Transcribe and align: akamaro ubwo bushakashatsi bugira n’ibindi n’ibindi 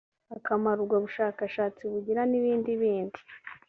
akamaro 0.37 0.77
ubwo 0.83 0.95
bushakashatsi 1.05 1.81
bugira 1.91 2.21
n’ibindi 2.29 2.69
n’ibindi 2.73 3.19